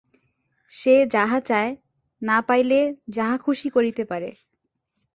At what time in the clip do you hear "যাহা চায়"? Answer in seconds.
1.05-1.71